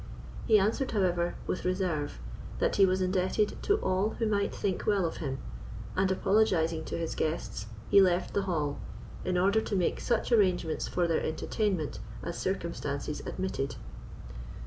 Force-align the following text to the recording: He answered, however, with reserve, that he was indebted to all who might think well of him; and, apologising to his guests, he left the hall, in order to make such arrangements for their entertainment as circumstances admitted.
He 0.47 0.57
answered, 0.57 0.89
however, 0.93 1.35
with 1.45 1.63
reserve, 1.63 2.17
that 2.57 2.77
he 2.77 2.87
was 2.87 3.03
indebted 3.03 3.61
to 3.61 3.75
all 3.83 4.15
who 4.17 4.25
might 4.25 4.51
think 4.51 4.87
well 4.87 5.05
of 5.05 5.17
him; 5.17 5.37
and, 5.95 6.09
apologising 6.11 6.85
to 6.85 6.97
his 6.97 7.13
guests, 7.13 7.67
he 7.87 8.01
left 8.01 8.33
the 8.33 8.41
hall, 8.49 8.79
in 9.23 9.37
order 9.37 9.61
to 9.61 9.75
make 9.75 9.99
such 9.99 10.31
arrangements 10.31 10.87
for 10.87 11.05
their 11.07 11.21
entertainment 11.23 11.99
as 12.23 12.35
circumstances 12.35 13.19
admitted. 13.27 13.75